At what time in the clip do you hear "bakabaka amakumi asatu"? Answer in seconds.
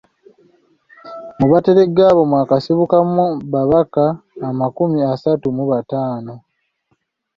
3.51-5.45